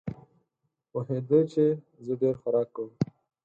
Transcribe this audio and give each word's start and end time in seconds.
پوهېده 0.89 1.39
چې 1.51 1.63
زه 2.05 2.13
ډېر 2.21 2.35
خوراک 2.41 2.67
کوم. 2.75 2.91